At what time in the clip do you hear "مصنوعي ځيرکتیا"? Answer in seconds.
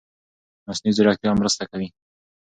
0.67-1.31